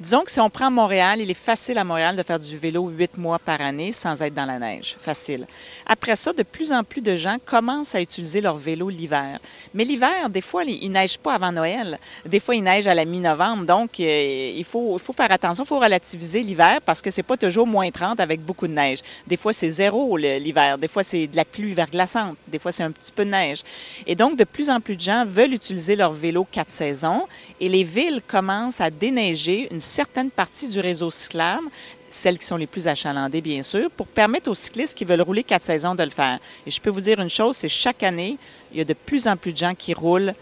Disons 0.00 0.22
que 0.22 0.30
si 0.30 0.38
on 0.38 0.48
prend 0.48 0.70
Montréal, 0.70 1.18
il 1.20 1.28
est 1.28 1.34
facile 1.34 1.76
à 1.76 1.82
Montréal 1.82 2.14
de 2.14 2.22
faire 2.22 2.38
du 2.38 2.56
vélo 2.56 2.88
huit 2.88 3.18
mois 3.18 3.40
par 3.40 3.60
année 3.60 3.90
sans 3.90 4.22
être 4.22 4.32
dans 4.32 4.46
la 4.46 4.60
neige. 4.60 4.96
Facile. 5.00 5.44
Après 5.84 6.14
ça, 6.14 6.32
de 6.32 6.44
plus 6.44 6.70
en 6.70 6.84
plus 6.84 7.00
de 7.00 7.16
gens 7.16 7.38
commencent 7.44 7.96
à 7.96 8.00
utiliser 8.00 8.40
leur 8.40 8.56
vélo 8.56 8.90
l'hiver. 8.90 9.40
Mais 9.74 9.84
l'hiver, 9.84 10.30
des 10.30 10.40
fois, 10.40 10.62
il 10.62 10.88
neige 10.92 11.18
pas 11.18 11.34
avant 11.34 11.50
Noël. 11.50 11.98
Des 12.24 12.38
fois, 12.38 12.54
il 12.54 12.62
neige 12.62 12.86
à 12.86 12.94
la 12.94 13.04
mi-novembre. 13.04 13.64
Donc, 13.64 13.98
euh, 13.98 14.52
il 14.56 14.62
faut, 14.62 14.96
faire 15.16 15.32
attention. 15.32 15.64
Il 15.64 15.66
faut 15.66 15.80
relativiser 15.80 16.44
l'hiver 16.44 16.78
parce 16.84 17.02
que 17.02 17.10
c'est 17.10 17.24
pas 17.24 17.36
toujours 17.36 17.66
moins 17.66 17.90
30 17.90 18.20
avec 18.20 18.40
beaucoup 18.40 18.68
de 18.68 18.74
neige. 18.74 19.00
Des 19.26 19.36
fois, 19.36 19.52
c'est 19.52 19.70
zéro 19.70 20.16
l'hiver. 20.16 20.78
Des 20.78 20.86
fois, 20.86 21.02
c'est 21.02 21.26
de 21.26 21.34
la 21.34 21.44
pluie 21.44 21.74
verglaçante. 21.74 22.36
Des 22.46 22.60
fois, 22.60 22.70
c'est 22.70 22.84
un 22.84 22.92
petit 22.92 23.10
peu 23.10 23.24
de 23.24 23.30
neige. 23.30 23.62
Et 24.06 24.14
donc, 24.14 24.36
de 24.36 24.44
plus 24.44 24.70
en 24.70 24.80
plus 24.80 24.94
de 24.94 25.00
gens 25.00 25.24
veulent 25.26 25.54
utiliser 25.54 25.96
leur 25.96 26.12
vélo 26.12 26.46
quatre 26.48 26.70
saisons 26.70 27.24
et 27.58 27.68
les 27.68 27.82
villes 27.82 28.22
commencent 28.28 28.80
à 28.80 28.90
déneiger 28.90 29.66
une 29.72 29.80
certaine 29.88 30.30
partie 30.30 30.68
du 30.68 30.80
réseau 30.80 31.10
cyclable 31.10 31.68
celles 32.10 32.38
qui 32.38 32.46
sont 32.46 32.56
les 32.56 32.66
plus 32.66 32.88
achalandées, 32.88 33.40
bien 33.40 33.62
sûr, 33.62 33.90
pour 33.90 34.06
permettre 34.06 34.50
aux 34.50 34.54
cyclistes 34.54 34.96
qui 34.96 35.04
veulent 35.04 35.22
rouler 35.22 35.44
quatre 35.44 35.62
saisons 35.62 35.94
de 35.94 36.02
le 36.02 36.10
faire. 36.10 36.38
Et 36.66 36.70
je 36.70 36.80
peux 36.80 36.90
vous 36.90 37.00
dire 37.00 37.20
une 37.20 37.28
chose, 37.28 37.56
c'est 37.56 37.68
chaque 37.68 38.02
année, 38.02 38.38
il 38.72 38.78
y 38.78 38.80
a 38.80 38.84
de 38.84 38.94
plus 38.94 39.26
en 39.28 39.36
plus 39.36 39.52
de 39.52 39.58
gens 39.58 39.74
qui 39.74 39.94
roulent 39.94 40.34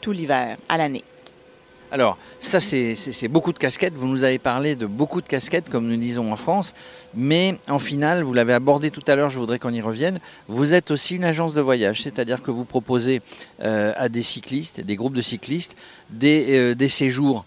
tout 0.00 0.12
l'hiver, 0.12 0.58
à 0.68 0.76
l'année. 0.76 1.04
Alors, 1.92 2.18
ça, 2.40 2.58
c'est 2.58 3.28
beaucoup 3.28 3.52
de 3.52 3.58
casquettes. 3.58 3.94
Vous 3.94 4.08
nous 4.08 4.24
avez 4.24 4.40
parlé 4.40 4.74
de 4.74 4.84
beaucoup 4.84 5.20
de 5.20 5.28
casquettes, 5.28 5.70
comme 5.70 5.86
nous 5.86 5.96
disons 5.96 6.32
en 6.32 6.34
France. 6.34 6.74
Mais 7.14 7.56
en 7.68 7.78
finale, 7.78 8.24
vous 8.24 8.32
l'avez 8.32 8.52
abordé 8.52 8.90
tout 8.90 9.04
à 9.06 9.14
l'heure, 9.14 9.30
je 9.30 9.38
voudrais 9.38 9.60
qu'on 9.60 9.72
y 9.72 9.80
revienne. 9.80 10.18
Vous 10.48 10.74
êtes 10.74 10.90
aussi 10.90 11.14
une 11.14 11.24
agence 11.24 11.54
de 11.54 11.60
voyage, 11.60 12.02
c'est-à-dire 12.02 12.42
que 12.42 12.50
vous 12.50 12.64
proposez 12.64 13.22
euh, 13.62 13.92
à 13.96 14.08
des 14.08 14.24
cyclistes, 14.24 14.80
des 14.80 14.96
groupes 14.96 15.14
de 15.14 15.22
cyclistes, 15.22 15.76
des, 16.10 16.58
euh, 16.58 16.74
des 16.74 16.88
séjours 16.88 17.44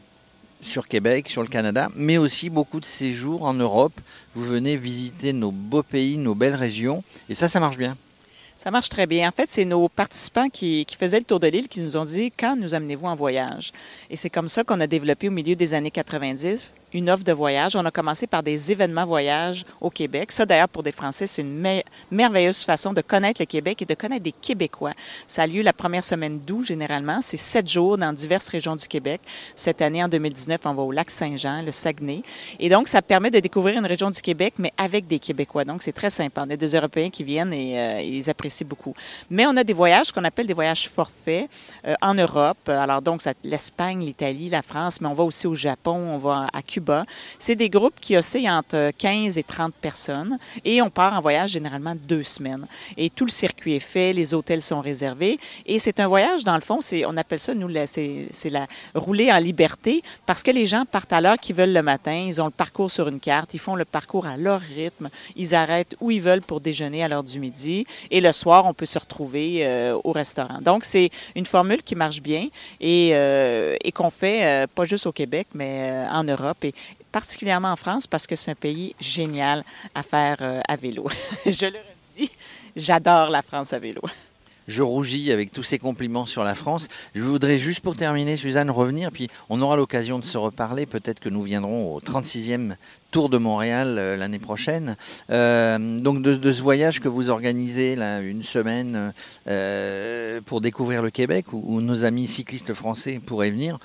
sur 0.61 0.87
Québec, 0.87 1.29
sur 1.29 1.41
le 1.41 1.47
Canada, 1.47 1.89
mais 1.95 2.17
aussi 2.17 2.49
beaucoup 2.49 2.79
de 2.79 2.85
séjours 2.85 3.43
en 3.43 3.53
Europe. 3.53 3.93
Vous 4.35 4.43
venez 4.43 4.77
visiter 4.77 5.33
nos 5.33 5.51
beaux 5.51 5.83
pays, 5.83 6.17
nos 6.17 6.35
belles 6.35 6.55
régions. 6.55 7.03
Et 7.29 7.35
ça, 7.35 7.47
ça 7.47 7.59
marche 7.59 7.77
bien. 7.77 7.95
Ça 8.57 8.71
marche 8.71 8.89
très 8.89 9.05
bien. 9.05 9.29
En 9.29 9.31
fait, 9.31 9.47
c'est 9.47 9.65
nos 9.65 9.87
participants 9.87 10.49
qui, 10.49 10.85
faisaient 10.97 11.19
le 11.19 11.25
tour 11.25 11.39
de 11.39 11.47
l'île 11.47 11.67
qui 11.67 11.79
nous 11.79 11.95
ont 11.95 12.05
dit 12.05 12.31
quand 12.37 12.55
nous 12.55 12.73
amenez-vous 12.73 13.05
en 13.05 13.15
voyage. 13.15 13.71
Et 14.09 14.15
c'est 14.15 14.31
comme 14.31 14.47
ça 14.47 14.63
qu'on 14.63 14.79
a 14.81 14.87
développé 14.87 15.27
au 15.27 15.31
milieu 15.31 15.55
des 15.55 15.75
années 15.75 15.91
90 15.91 16.65
une 16.97 17.09
offre 17.09 17.23
de 17.23 17.33
voyage. 17.33 17.75
On 17.75 17.85
a 17.85 17.91
commencé 17.91 18.27
par 18.27 18.43
des 18.43 18.71
événements 18.71 19.05
voyage 19.05 19.65
au 19.81 19.89
Québec. 19.89 20.31
Ça, 20.31 20.45
d'ailleurs, 20.45 20.69
pour 20.69 20.83
des 20.83 20.91
Français, 20.91 21.27
c'est 21.27 21.41
une 21.41 21.81
merveilleuse 22.11 22.63
façon 22.63 22.93
de 22.93 23.01
connaître 23.01 23.41
le 23.41 23.45
Québec 23.45 23.81
et 23.81 23.85
de 23.85 23.93
connaître 23.93 24.23
des 24.23 24.31
Québécois. 24.31 24.93
Ça 25.27 25.43
a 25.43 25.47
lieu 25.47 25.61
la 25.61 25.73
première 25.73 26.03
semaine 26.03 26.39
d'août, 26.39 26.65
généralement. 26.65 27.19
C'est 27.21 27.37
sept 27.37 27.69
jours 27.69 27.97
dans 27.97 28.13
diverses 28.13 28.49
régions 28.49 28.75
du 28.75 28.87
Québec. 28.87 29.21
Cette 29.55 29.81
année, 29.81 30.03
en 30.03 30.07
2019, 30.07 30.61
on 30.65 30.73
va 30.73 30.83
au 30.83 30.91
lac 30.91 31.09
Saint-Jean, 31.09 31.61
le 31.61 31.71
Saguenay. 31.71 32.21
Et 32.59 32.69
donc, 32.69 32.87
ça 32.87 33.01
permet 33.01 33.31
de 33.31 33.39
découvrir 33.39 33.77
une 33.77 33.85
région 33.85 34.09
du 34.09 34.21
Québec, 34.21 34.55
mais 34.57 34.71
avec 34.77 35.07
des 35.07 35.19
Québécois. 35.19 35.63
Donc, 35.63 35.83
c'est 35.83 35.93
très 35.93 36.09
sympa. 36.09 36.43
On 36.45 36.49
a 36.49 36.55
des 36.55 36.75
Européens 36.75 37.09
qui 37.09 37.23
viennent 37.23 37.53
et 37.53 37.79
euh, 37.79 38.01
ils 38.01 38.29
apprécient 38.29 38.67
beaucoup. 38.67 38.93
Mais 39.29 39.45
on 39.45 39.55
a 39.55 39.63
des 39.63 39.73
voyages 39.73 40.11
qu'on 40.11 40.23
appelle 40.23 40.47
des 40.47 40.53
voyages 40.53 40.89
forfaits 40.89 41.49
euh, 41.85 41.95
en 42.01 42.13
Europe. 42.13 42.67
Alors, 42.67 43.01
donc, 43.01 43.21
l'Espagne, 43.43 44.01
l'Italie, 44.03 44.49
la 44.49 44.61
France, 44.61 44.99
mais 45.01 45.07
on 45.07 45.13
va 45.13 45.23
aussi 45.23 45.47
au 45.47 45.55
Japon, 45.55 45.95
on 45.95 46.17
va 46.17 46.47
à 46.53 46.61
Cuba 46.61 46.86
c'est 47.39 47.55
des 47.55 47.69
groupes 47.69 47.99
qui 47.99 48.17
oscillent 48.17 48.49
entre 48.49 48.91
15 48.97 49.37
et 49.37 49.43
30 49.43 49.73
personnes 49.73 50.37
et 50.65 50.81
on 50.81 50.89
part 50.89 51.13
en 51.13 51.21
voyage 51.21 51.51
généralement 51.51 51.95
deux 51.95 52.23
semaines. 52.23 52.67
Et 52.97 53.09
tout 53.09 53.25
le 53.25 53.31
circuit 53.31 53.75
est 53.75 53.79
fait, 53.79 54.13
les 54.13 54.33
hôtels 54.33 54.61
sont 54.61 54.81
réservés 54.81 55.39
et 55.65 55.79
c'est 55.79 55.99
un 55.99 56.07
voyage, 56.07 56.43
dans 56.43 56.55
le 56.55 56.61
fond, 56.61 56.79
on 57.05 57.17
appelle 57.17 57.39
ça, 57.39 57.53
nous, 57.53 57.69
c'est 57.85 58.49
la 58.49 58.67
rouler 58.95 59.31
en 59.31 59.39
liberté 59.39 60.01
parce 60.25 60.43
que 60.43 60.51
les 60.51 60.65
gens 60.65 60.85
partent 60.85 61.13
à 61.13 61.21
l'heure 61.21 61.37
qu'ils 61.37 61.55
veulent 61.55 61.73
le 61.73 61.81
matin, 61.81 62.25
ils 62.27 62.41
ont 62.41 62.45
le 62.45 62.51
parcours 62.51 62.91
sur 62.91 63.07
une 63.07 63.19
carte, 63.19 63.53
ils 63.53 63.59
font 63.59 63.75
le 63.75 63.85
parcours 63.85 64.25
à 64.25 64.37
leur 64.37 64.61
rythme, 64.61 65.09
ils 65.35 65.55
arrêtent 65.55 65.95
où 65.99 66.11
ils 66.11 66.21
veulent 66.21 66.41
pour 66.41 66.61
déjeuner 66.61 67.03
à 67.03 67.07
l'heure 67.07 67.23
du 67.23 67.39
midi 67.39 67.85
et 68.11 68.21
le 68.21 68.31
soir, 68.31 68.65
on 68.65 68.73
peut 68.73 68.85
se 68.85 68.99
retrouver 68.99 69.65
euh, 69.65 69.97
au 70.03 70.11
restaurant. 70.11 70.59
Donc, 70.61 70.83
c'est 70.83 71.09
une 71.35 71.45
formule 71.45 71.83
qui 71.83 71.95
marche 71.95 72.21
bien 72.21 72.47
et, 72.79 73.11
euh, 73.13 73.75
qu'on 73.93 74.09
fait 74.11 74.45
euh, 74.45 74.67
pas 74.67 74.85
juste 74.85 75.07
au 75.07 75.11
Québec, 75.11 75.47
mais 75.55 76.05
en 76.11 76.23
Europe. 76.23 76.57
Particulièrement 77.11 77.71
en 77.71 77.75
France 77.75 78.07
parce 78.07 78.27
que 78.27 78.35
c'est 78.35 78.51
un 78.51 78.55
pays 78.55 78.95
génial 78.99 79.63
à 79.95 80.03
faire 80.03 80.37
euh, 80.41 80.61
à 80.67 80.75
vélo. 80.75 81.07
Je 81.45 81.65
le 81.65 81.79
redis, 81.79 82.31
j'adore 82.75 83.29
la 83.29 83.41
France 83.41 83.73
à 83.73 83.79
vélo. 83.79 84.01
Je 84.67 84.83
rougis 84.83 85.31
avec 85.31 85.53
tous 85.53 85.63
ces 85.63 85.79
compliments 85.79 86.25
sur 86.25 86.43
la 86.43 86.53
France. 86.53 86.89
Je 87.15 87.23
voudrais 87.23 87.57
juste 87.57 87.79
pour 87.79 87.95
terminer, 87.95 88.35
Suzanne, 88.35 88.69
revenir, 88.69 89.11
puis 89.13 89.29
on 89.49 89.61
aura 89.61 89.77
l'occasion 89.77 90.19
de 90.19 90.25
se 90.25 90.37
reparler. 90.37 90.85
Peut-être 90.85 91.21
que 91.21 91.29
nous 91.29 91.41
viendrons 91.41 91.95
au 91.95 92.01
36e 92.01 92.75
Tour 93.09 93.29
de 93.29 93.37
Montréal 93.37 93.95
euh, 93.97 94.17
l'année 94.17 94.39
prochaine. 94.39 94.97
Euh, 95.29 95.97
donc 95.99 96.21
de, 96.21 96.51
ce 96.51 96.61
voyage 96.61 96.99
que 96.99 97.07
vous 97.07 97.29
organisez 97.29 97.95
là, 97.95 98.19
une 98.19 98.43
semaine 98.43 99.13
pour 100.45 100.59
découvrir 100.59 101.01
le 101.01 101.11
Québec, 101.11 101.53
où, 101.53 101.79
nos 101.79 102.03
amis 102.03 102.27
cyclistes 102.27 102.73
français 102.73 103.21
pourraient 103.25 103.51
venir 103.51 103.79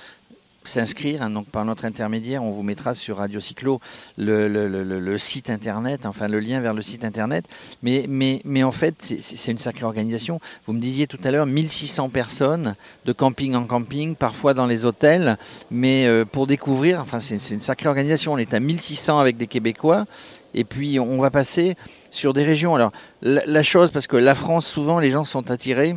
s'inscrire. 0.65 1.23
Hein, 1.23 1.31
donc 1.31 1.47
par 1.47 1.65
notre 1.65 1.85
intermédiaire, 1.85 2.43
on 2.43 2.51
vous 2.51 2.63
mettra 2.63 2.95
sur 2.95 3.19
Radio 3.19 3.41
Cyclo 3.41 3.81
le, 4.17 4.49
le, 4.49 4.69
le, 4.69 5.19
site 5.19 5.51
internet, 5.51 6.07
enfin 6.07 6.29
le 6.29 6.41
lien 6.41 6.61
vers 6.61 6.75
le 6.75 6.83
site 6.83 7.05
internet. 7.05 7.45
Mais, 7.83 8.07
mais, 8.09 8.41
mais 8.45 8.63
en 8.63 8.73
fait, 8.73 8.95
c'est 9.21 9.53
une 9.53 9.59
sacrée 9.59 9.85
organisation. 9.85 10.41
Vous 10.67 10.73
me 10.73 10.81
disiez 10.81 11.07
tout 11.07 11.19
à 11.25 11.31
l'heure 11.31 11.47
1600 11.47 12.09
personnes 12.11 12.75
de 13.05 13.13
camping 13.13 13.55
en 13.55 13.65
camping, 13.65 14.15
parfois 14.15 14.55
dans 14.55 14.67
les 14.67 14.85
hôtels, 14.85 15.39
mais 15.71 16.07
euh, 16.07 16.25
pour 16.25 16.47
découvrir, 16.47 17.01
enfin 17.01 17.21
c'est 17.21 17.37
une 17.51 17.61
sacrée 17.61 17.89
organisation. 17.89 18.33
On 18.33 18.39
est 18.39 18.55
à 18.55 18.61
1600 18.61 19.19
avec 19.19 19.37
des 19.37 19.47
Québécois. 19.47 20.07
Et 20.55 20.65
puis 20.65 21.01
on 21.01 21.19
va 21.19 21.31
passer 21.31 21.77
sur 22.11 22.35
des 22.35 22.45
régions. 22.45 22.75
Alors 22.75 22.93
la 23.23 23.63
chose, 23.63 23.91
parce 23.91 24.07
que 24.07 24.17
la 24.17 24.35
France, 24.35 24.67
souvent 24.67 24.99
les 24.99 25.11
gens 25.11 25.25
sont 25.25 25.51
attirés 25.51 25.97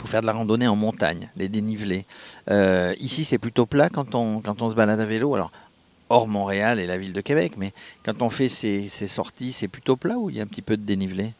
pour 0.00 0.08
faire 0.08 0.22
de 0.22 0.26
la 0.26 0.32
randonnée 0.32 0.66
en 0.66 0.76
montagne, 0.76 1.28
les 1.36 1.50
dénivelés. 1.50 2.06
Euh, 2.50 2.94
ici, 3.00 3.24
c'est 3.24 3.38
plutôt 3.38 3.66
plat 3.66 3.90
quand 3.90 4.14
on, 4.14 4.40
quand 4.40 4.62
on 4.62 4.70
se 4.70 4.74
balade 4.74 4.98
à 4.98 5.04
vélo. 5.04 5.34
Alors, 5.34 5.52
hors 6.08 6.26
Montréal 6.26 6.80
et 6.80 6.86
la 6.86 6.96
ville 6.96 7.12
de 7.12 7.20
Québec, 7.20 7.52
mais 7.58 7.72
quand 8.02 8.22
on 8.22 8.30
fait 8.30 8.48
ces, 8.48 8.88
ces 8.88 9.08
sorties, 9.08 9.52
c'est 9.52 9.68
plutôt 9.68 9.96
plat 9.96 10.16
ou 10.16 10.30
il 10.30 10.36
y 10.36 10.40
a 10.40 10.42
un 10.42 10.46
petit 10.46 10.62
peu 10.62 10.78
de 10.78 10.82
dénivelé? 10.82 11.34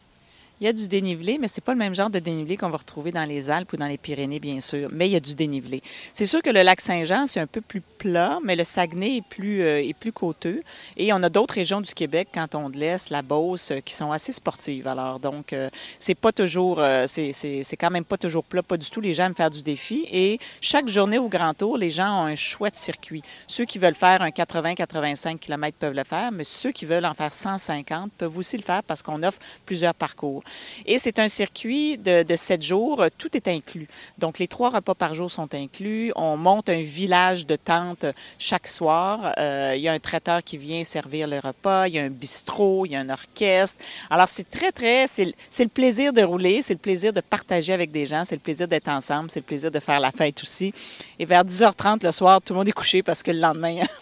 Il 0.61 0.65
y 0.65 0.67
a 0.67 0.73
du 0.73 0.87
dénivelé, 0.87 1.39
mais 1.39 1.47
c'est 1.47 1.63
pas 1.63 1.71
le 1.73 1.79
même 1.79 1.95
genre 1.95 2.11
de 2.11 2.19
dénivelé 2.19 2.55
qu'on 2.55 2.69
va 2.69 2.77
retrouver 2.77 3.11
dans 3.11 3.23
les 3.23 3.49
Alpes 3.49 3.73
ou 3.73 3.77
dans 3.77 3.87
les 3.87 3.97
Pyrénées, 3.97 4.39
bien 4.39 4.59
sûr. 4.59 4.89
Mais 4.91 5.07
il 5.07 5.11
y 5.11 5.15
a 5.15 5.19
du 5.19 5.33
dénivelé. 5.33 5.81
C'est 6.13 6.27
sûr 6.27 6.43
que 6.43 6.51
le 6.51 6.61
lac 6.61 6.81
Saint-Jean, 6.81 7.25
c'est 7.25 7.39
un 7.39 7.47
peu 7.47 7.61
plus 7.61 7.81
plat, 7.81 8.37
mais 8.43 8.55
le 8.55 8.63
Saguenay 8.63 9.17
est 9.17 9.25
plus, 9.27 9.63
euh, 9.63 9.81
est 9.81 9.95
plus 9.95 10.11
côteux. 10.11 10.61
Et 10.97 11.13
on 11.13 11.23
a 11.23 11.29
d'autres 11.29 11.55
régions 11.55 11.81
du 11.81 11.91
Québec, 11.95 12.27
Canton 12.31 12.69
de 12.69 12.77
l'Est, 12.77 13.09
la 13.09 13.23
Beauce, 13.23 13.71
euh, 13.71 13.79
qui 13.79 13.95
sont 13.95 14.11
assez 14.11 14.31
sportives. 14.31 14.87
Alors, 14.87 15.19
donc, 15.19 15.51
euh, 15.51 15.71
c'est 15.97 16.13
pas 16.13 16.31
toujours, 16.31 16.79
c'est, 17.07 17.31
c'est 17.31 17.77
quand 17.77 17.89
même 17.89 18.05
pas 18.05 18.17
toujours 18.17 18.43
plat, 18.43 18.61
pas 18.61 18.77
du 18.77 18.87
tout. 18.87 19.01
Les 19.01 19.15
gens 19.15 19.25
aiment 19.25 19.35
faire 19.35 19.49
du 19.49 19.63
défi. 19.63 20.05
Et 20.11 20.37
chaque 20.61 20.87
journée 20.89 21.17
au 21.17 21.27
Grand 21.27 21.55
Tour, 21.55 21.75
les 21.75 21.89
gens 21.89 22.21
ont 22.21 22.25
un 22.25 22.35
chouette 22.35 22.75
circuit. 22.75 23.23
Ceux 23.47 23.65
qui 23.65 23.79
veulent 23.79 23.95
faire 23.95 24.21
un 24.21 24.29
80-85 24.29 25.39
km 25.39 25.75
peuvent 25.79 25.95
le 25.95 26.03
faire, 26.03 26.31
mais 26.31 26.43
ceux 26.43 26.71
qui 26.71 26.85
veulent 26.85 27.07
en 27.07 27.15
faire 27.15 27.33
150 27.33 28.11
peuvent 28.15 28.37
aussi 28.37 28.57
le 28.57 28.63
faire 28.63 28.83
parce 28.83 29.01
qu'on 29.01 29.23
offre 29.23 29.39
plusieurs 29.65 29.95
parcours. 29.95 30.43
Et 30.85 30.99
c'est 30.99 31.19
un 31.19 31.27
circuit 31.27 31.97
de, 31.97 32.23
de 32.23 32.35
sept 32.35 32.61
jours, 32.61 33.05
tout 33.17 33.35
est 33.35 33.47
inclus. 33.47 33.87
Donc, 34.17 34.39
les 34.39 34.47
trois 34.47 34.69
repas 34.69 34.95
par 34.95 35.13
jour 35.13 35.29
sont 35.29 35.53
inclus. 35.53 36.11
On 36.15 36.37
monte 36.37 36.69
un 36.69 36.81
village 36.81 37.45
de 37.45 37.55
tentes 37.55 38.05
chaque 38.37 38.67
soir. 38.67 39.33
Euh, 39.37 39.73
il 39.75 39.81
y 39.81 39.87
a 39.87 39.93
un 39.93 39.99
traiteur 39.99 40.43
qui 40.43 40.57
vient 40.57 40.83
servir 40.83 41.27
le 41.27 41.39
repas, 41.39 41.87
il 41.87 41.93
y 41.95 41.99
a 41.99 42.03
un 42.03 42.09
bistrot, 42.09 42.85
il 42.85 42.93
y 42.93 42.95
a 42.95 42.99
un 42.99 43.09
orchestre. 43.09 43.83
Alors, 44.09 44.27
c'est 44.27 44.49
très, 44.49 44.71
très, 44.71 45.07
c'est 45.07 45.25
le 45.25 45.69
plaisir 45.69 46.13
de 46.13 46.21
rouler, 46.21 46.61
c'est 46.61 46.73
le 46.73 46.79
plaisir 46.79 47.13
de 47.13 47.21
partager 47.21 47.73
avec 47.73 47.91
des 47.91 48.05
gens, 48.05 48.23
c'est 48.25 48.35
le 48.35 48.41
plaisir 48.41 48.67
d'être 48.67 48.87
ensemble, 48.87 49.31
c'est 49.31 49.39
le 49.39 49.45
plaisir 49.45 49.71
de 49.71 49.79
faire 49.79 49.99
la 49.99 50.11
fête 50.11 50.41
aussi. 50.43 50.73
Et 51.19 51.25
vers 51.25 51.43
10h30 51.43 52.03
le 52.03 52.11
soir, 52.11 52.41
tout 52.41 52.53
le 52.53 52.59
monde 52.59 52.67
est 52.67 52.73
couché 52.73 53.03
parce 53.03 53.23
que 53.23 53.31
le 53.31 53.39
lendemain, 53.39 53.81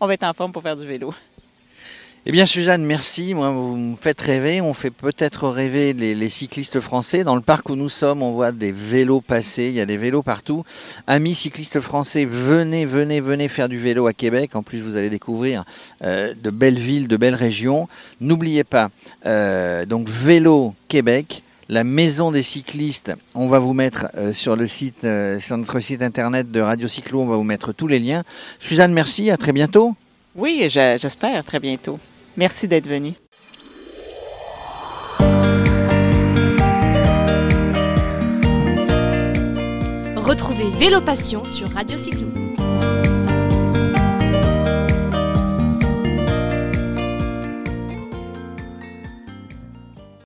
on 0.00 0.06
va 0.06 0.14
être 0.14 0.24
en 0.24 0.32
forme 0.32 0.52
pour 0.52 0.62
faire 0.62 0.76
du 0.76 0.86
vélo. 0.86 1.14
Eh 2.28 2.32
bien, 2.32 2.44
Suzanne, 2.44 2.84
merci. 2.84 3.34
Moi, 3.34 3.50
vous 3.50 3.76
me 3.76 3.94
faites 3.94 4.20
rêver. 4.20 4.60
On 4.60 4.74
fait 4.74 4.90
peut-être 4.90 5.46
rêver 5.48 5.92
les, 5.92 6.28
cyclistes 6.28 6.80
français. 6.80 7.22
Dans 7.22 7.36
le 7.36 7.40
parc 7.40 7.68
où 7.68 7.76
nous 7.76 7.88
sommes, 7.88 8.20
on 8.20 8.32
voit 8.32 8.50
des 8.50 8.72
vélos 8.72 9.20
passer. 9.20 9.66
Il 9.66 9.74
y 9.74 9.80
a 9.80 9.86
des 9.86 9.96
vélos 9.96 10.24
partout. 10.24 10.64
Amis 11.06 11.36
cyclistes 11.36 11.78
français, 11.78 12.24
venez, 12.24 12.84
venez, 12.84 13.20
venez 13.20 13.46
faire 13.46 13.68
du 13.68 13.78
vélo 13.78 14.08
à 14.08 14.12
Québec. 14.12 14.56
En 14.56 14.64
plus, 14.64 14.80
vous 14.80 14.96
allez 14.96 15.08
découvrir 15.08 15.62
euh, 16.02 16.34
de 16.34 16.50
belles 16.50 16.80
villes, 16.80 17.06
de 17.06 17.16
belles 17.16 17.36
régions. 17.36 17.86
N'oubliez 18.20 18.64
pas, 18.64 18.90
euh, 19.24 19.86
donc 19.86 20.08
vélo 20.08 20.74
Québec 20.88 21.44
la 21.68 21.84
maison 21.84 22.32
des 22.32 22.42
cyclistes. 22.42 23.12
On 23.36 23.46
va 23.46 23.60
vous 23.60 23.72
mettre 23.72 24.08
euh, 24.16 24.32
sur 24.32 24.56
le 24.56 24.66
site, 24.66 25.06
sur 25.38 25.56
notre 25.56 25.78
site 25.78 26.02
internet 26.02 26.50
de 26.50 26.60
Radio 26.60 26.88
Cyclo, 26.88 27.20
on 27.20 27.26
va 27.26 27.36
vous 27.36 27.44
mettre 27.44 27.72
tous 27.72 27.86
les 27.86 28.00
liens. 28.00 28.24
Suzanne, 28.58 28.92
merci, 28.92 29.30
à 29.30 29.36
très 29.36 29.52
bientôt. 29.52 29.94
Oui, 30.34 30.66
j'espère 30.68 31.44
très 31.44 31.60
bientôt. 31.60 32.00
Merci 32.36 32.68
d'être 32.68 32.88
venu. 32.88 33.14
Retrouvez 40.16 40.70
Vélo 40.78 41.00
Passion 41.00 41.44
sur 41.44 41.68
Radio 41.70 41.96
Cyclo. 41.96 42.45